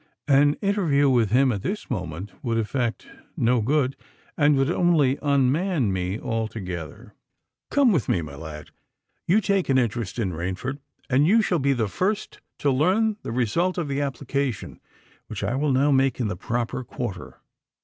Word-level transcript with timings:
"An 0.27 0.55
interview 0.63 1.11
with 1.11 1.29
him 1.29 1.51
at 1.51 1.61
this 1.61 1.87
moment 1.87 2.31
would 2.43 2.57
effect 2.57 3.05
no 3.37 3.61
good, 3.61 3.95
and 4.35 4.55
would 4.55 4.71
only 4.71 5.19
unman 5.21 5.93
me 5.93 6.19
altogether. 6.19 7.13
Come 7.69 7.91
with 7.91 8.09
me, 8.09 8.23
my 8.23 8.33
lad: 8.33 8.71
you 9.27 9.39
take 9.39 9.69
an 9.69 9.77
interest 9.77 10.17
in 10.17 10.31
Rainford—and 10.33 11.27
you 11.27 11.43
shall 11.43 11.59
be 11.59 11.73
the 11.73 11.87
first 11.87 12.39
to 12.57 12.71
learn 12.71 13.17
the 13.21 13.31
result 13.31 13.77
of 13.77 13.87
the 13.87 14.01
application 14.01 14.79
which 15.27 15.43
I 15.43 15.53
will 15.53 15.71
now 15.71 15.91
make 15.91 16.19
in 16.19 16.29
the 16.29 16.35
proper 16.35 16.83
quarter." 16.83 17.39